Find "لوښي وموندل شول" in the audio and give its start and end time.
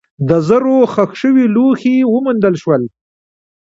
1.55-2.83